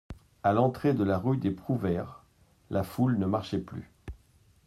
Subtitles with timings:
[0.41, 2.23] À l'entrée de la rue des Prouvaires,
[2.71, 3.91] la foule ne marchait plus.